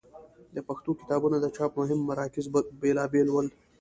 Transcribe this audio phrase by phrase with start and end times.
[0.55, 2.45] د پښتو کتابونو د چاپ مهم مراکز
[2.81, 3.47] بېلابېل ول.